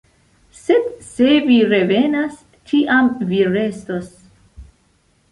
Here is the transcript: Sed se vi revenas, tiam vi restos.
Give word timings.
Sed 0.59 0.85
se 1.09 1.33
vi 1.49 1.57
revenas, 1.73 2.39
tiam 2.71 3.11
vi 3.33 3.43
restos. 3.57 4.09